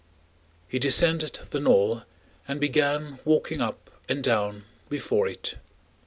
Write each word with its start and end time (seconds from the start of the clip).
He 0.67 0.79
descended 0.79 1.37
the 1.51 1.59
knoll 1.59 2.05
and 2.47 2.59
began 2.59 3.19
walking 3.23 3.61
up 3.61 3.91
and 4.09 4.23
down 4.23 4.63
before 4.89 5.27
it. 5.27 5.57